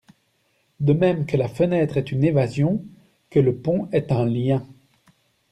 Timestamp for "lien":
4.25-4.65